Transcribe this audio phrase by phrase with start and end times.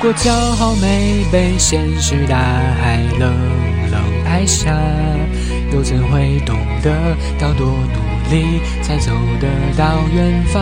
[0.00, 2.36] 果骄傲没被现实大
[2.80, 3.32] 海冷
[3.90, 4.70] 冷拍下，
[5.72, 6.90] 又怎会懂得
[7.40, 7.76] 要多努
[8.30, 10.60] 力才走得到远方？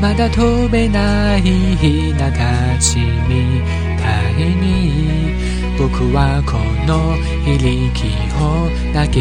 [0.00, 3.60] まだ飛べない日な立ちみ
[3.98, 4.04] た
[4.38, 5.34] いに
[5.76, 8.06] 僕はこの非力
[8.38, 9.12] を嘆い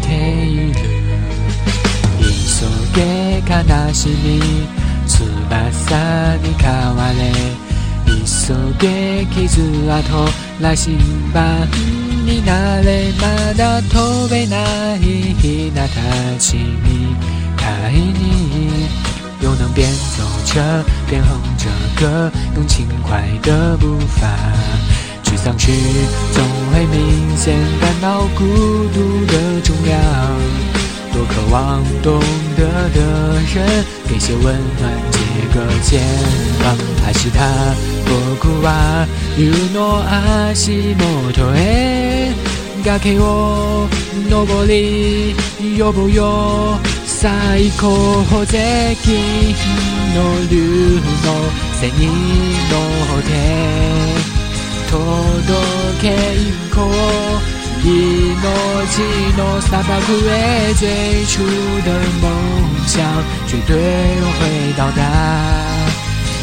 [0.00, 0.06] て
[0.46, 0.74] いる
[2.18, 2.24] 急
[2.94, 2.98] げ
[3.46, 3.52] 悲
[3.92, 4.66] しみ
[5.06, 6.64] 翼に変
[6.96, 7.69] われ
[8.24, 10.28] 急げ傷跡
[10.60, 10.98] 羅針
[11.32, 11.68] 盤
[12.24, 17.14] になれまだ飛べないひなたちみ
[17.56, 18.88] たいに
[19.42, 24.26] 又能边走着边哼着歌，用轻快的步伐。
[25.22, 25.70] 沮丧时
[26.32, 28.44] 总会明显感到孤
[28.94, 30.79] 独的重量。
[31.51, 32.17] 望懂
[32.55, 32.63] 得
[32.95, 32.99] 的
[33.53, 35.19] 人给些温暖，借
[35.53, 35.99] 个肩
[36.63, 36.63] 膀。
[37.03, 39.05] 还是他，僕は
[39.37, 40.01] 言うの
[40.49, 42.31] 足元へ。
[42.85, 43.87] 崖を
[44.29, 45.35] 登り
[45.77, 46.79] 呼ぶよ。
[47.05, 47.85] 最高
[48.45, 49.13] 税金
[50.15, 51.27] の竜の
[51.79, 52.07] 背に
[52.69, 52.73] 乗
[53.19, 53.29] って
[54.89, 54.95] 届
[56.01, 56.07] け
[56.37, 56.89] 行こ
[57.57, 57.60] う。
[57.83, 59.91] 命の砂漠
[60.29, 61.43] へ最初
[61.83, 61.87] 的
[62.21, 62.25] 梦
[62.85, 63.01] 想
[63.47, 64.99] 绝对会到达。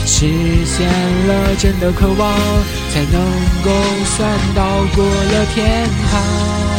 [0.04, 0.26] 实
[0.64, 0.88] 现
[1.28, 2.34] 了真的渴望，
[2.92, 3.20] 才能
[3.62, 3.70] 够
[4.16, 4.62] 算到
[4.96, 6.77] 过了天堂。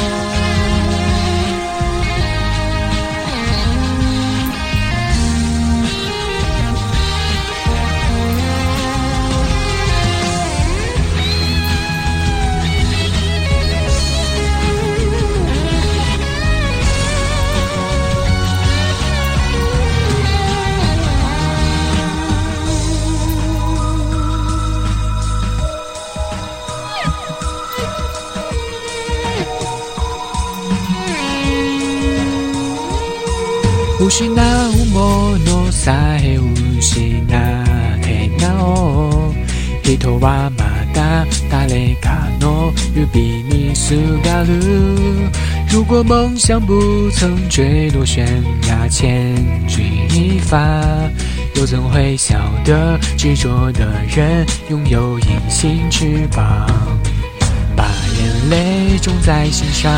[34.01, 36.37] 失うものさえ
[36.79, 39.33] 失ってなお
[39.83, 43.95] 人はまだ誰かの指にす
[44.25, 45.31] がる
[45.71, 48.27] 如果梦想不曾坠落悬
[48.63, 49.35] 崖，千
[49.67, 50.57] 钧一发，
[51.57, 56.67] 又怎会晓得执着的人拥有隐形翅膀，
[57.77, 57.85] 把
[58.17, 59.93] 眼泪种在心上。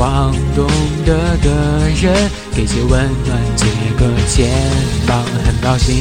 [0.00, 0.66] 望懂
[1.04, 2.90] 得的人给些温
[3.26, 3.66] 暖，借
[3.98, 4.50] 个肩
[5.06, 5.22] 膀。
[5.44, 5.94] 很高兴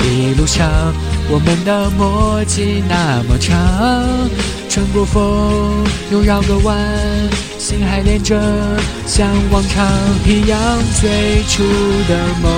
[0.00, 0.68] 一路上
[1.30, 3.54] 我们的默契那么长，
[4.68, 6.76] 穿过风又绕个弯，
[7.56, 8.36] 心还连着，
[9.06, 9.86] 像往常
[10.26, 10.58] 一样。
[11.00, 11.62] 最初
[12.08, 12.50] 的梦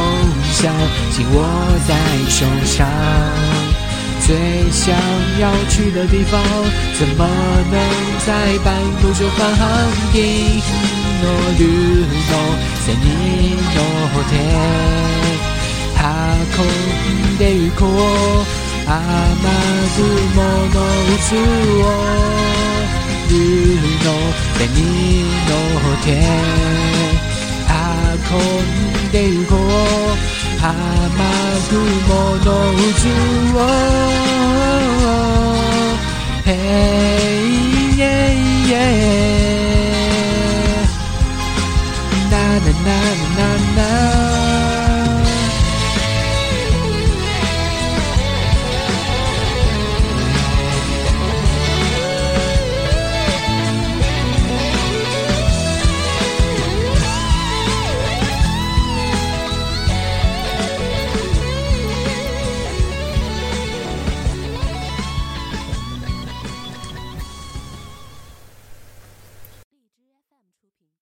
[0.54, 0.72] 想
[1.12, 1.44] 紧握
[1.86, 1.94] 在
[2.30, 3.67] 手上。
[4.26, 4.36] 最
[4.70, 4.94] 想
[5.40, 6.40] 要去的地方，
[6.98, 7.26] 怎么
[7.70, 7.74] 能
[8.26, 9.66] 在半途就返航？
[10.12, 10.16] 一
[11.20, 11.24] 诺
[11.58, 11.62] 绿
[12.28, 12.32] 诺，
[12.86, 13.06] 在你
[13.74, 13.76] 诺
[14.28, 14.30] 天，
[15.96, 15.96] 他
[16.54, 16.56] 空
[17.38, 17.80] 的雨空，
[18.86, 18.90] 阿
[19.42, 19.46] 玛
[19.96, 19.98] 祖
[20.34, 20.38] 莫
[30.60, 31.18] 雨空。
[31.18, 33.54] 浜雲の渦
[34.94, 34.97] を